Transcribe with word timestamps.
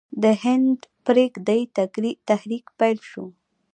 د 0.23 0.23
هند 0.43 0.77
پریږدئ 1.05 1.61
تحریک 2.29 2.65
پیل 2.79 2.97
شو. 3.09 3.25